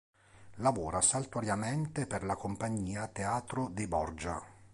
[0.55, 4.43] Lavora saltuariamente per la compagnia Teatro dei Borgia.